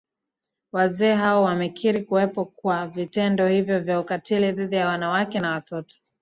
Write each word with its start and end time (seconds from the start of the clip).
Wazee 0.71 1.13
hao 1.13 1.43
wamekiri 1.43 2.01
kuwepo 2.03 2.45
kwa 2.45 2.87
vitendo 2.87 3.47
hivyo 3.47 3.79
vya 3.79 3.99
ukatili 3.99 4.51
dhidi 4.51 4.75
ya 4.75 4.87
wanawake 4.87 5.39
na 5.39 5.51
watoto 5.51 5.95